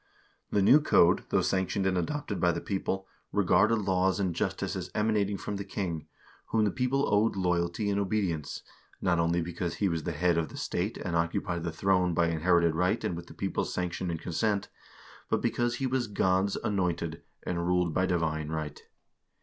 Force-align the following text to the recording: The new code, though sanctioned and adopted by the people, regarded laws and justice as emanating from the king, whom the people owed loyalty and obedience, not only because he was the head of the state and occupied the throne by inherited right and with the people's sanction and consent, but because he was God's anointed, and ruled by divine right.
The 0.49 0.63
new 0.63 0.81
code, 0.81 1.25
though 1.29 1.43
sanctioned 1.43 1.85
and 1.85 1.95
adopted 1.95 2.39
by 2.41 2.51
the 2.53 2.59
people, 2.59 3.07
regarded 3.31 3.75
laws 3.75 4.19
and 4.19 4.33
justice 4.33 4.75
as 4.75 4.89
emanating 4.95 5.37
from 5.37 5.57
the 5.57 5.63
king, 5.63 6.07
whom 6.47 6.65
the 6.65 6.71
people 6.71 7.07
owed 7.13 7.35
loyalty 7.35 7.87
and 7.87 7.99
obedience, 7.99 8.63
not 8.99 9.19
only 9.19 9.43
because 9.43 9.75
he 9.75 9.87
was 9.87 10.01
the 10.01 10.11
head 10.13 10.39
of 10.39 10.49
the 10.49 10.57
state 10.57 10.97
and 10.97 11.15
occupied 11.15 11.61
the 11.61 11.71
throne 11.71 12.15
by 12.15 12.29
inherited 12.29 12.73
right 12.73 13.03
and 13.03 13.15
with 13.15 13.27
the 13.27 13.35
people's 13.35 13.71
sanction 13.75 14.09
and 14.09 14.19
consent, 14.19 14.69
but 15.29 15.39
because 15.39 15.75
he 15.75 15.85
was 15.85 16.07
God's 16.07 16.55
anointed, 16.55 17.21
and 17.43 17.67
ruled 17.67 17.93
by 17.93 18.07
divine 18.07 18.49
right. 18.49 18.81